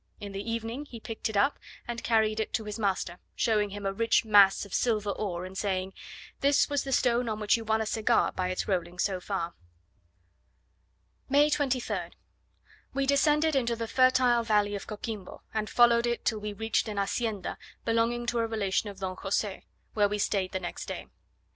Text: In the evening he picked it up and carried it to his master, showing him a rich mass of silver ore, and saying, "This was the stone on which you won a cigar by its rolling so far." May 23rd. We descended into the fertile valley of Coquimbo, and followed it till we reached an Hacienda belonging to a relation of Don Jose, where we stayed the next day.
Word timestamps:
In 0.19 0.31
the 0.31 0.41
evening 0.51 0.85
he 0.87 0.99
picked 0.99 1.29
it 1.29 1.37
up 1.37 1.59
and 1.87 2.03
carried 2.03 2.39
it 2.39 2.53
to 2.53 2.63
his 2.63 2.79
master, 2.79 3.19
showing 3.35 3.69
him 3.69 3.85
a 3.85 3.93
rich 3.93 4.25
mass 4.25 4.65
of 4.65 4.73
silver 4.73 5.11
ore, 5.11 5.45
and 5.45 5.55
saying, 5.55 5.93
"This 6.39 6.67
was 6.71 6.83
the 6.83 6.91
stone 6.91 7.29
on 7.29 7.39
which 7.39 7.55
you 7.55 7.63
won 7.63 7.81
a 7.81 7.85
cigar 7.85 8.31
by 8.31 8.49
its 8.49 8.67
rolling 8.67 8.97
so 8.97 9.19
far." 9.19 9.53
May 11.29 11.51
23rd. 11.51 12.13
We 12.95 13.05
descended 13.05 13.55
into 13.55 13.75
the 13.75 13.87
fertile 13.87 14.41
valley 14.41 14.73
of 14.73 14.87
Coquimbo, 14.87 15.43
and 15.53 15.69
followed 15.69 16.07
it 16.07 16.25
till 16.25 16.39
we 16.39 16.51
reached 16.51 16.87
an 16.87 16.97
Hacienda 16.97 17.59
belonging 17.85 18.25
to 18.25 18.39
a 18.39 18.47
relation 18.47 18.89
of 18.89 19.01
Don 19.01 19.15
Jose, 19.17 19.67
where 19.93 20.09
we 20.09 20.17
stayed 20.17 20.51
the 20.51 20.59
next 20.59 20.87
day. 20.87 21.09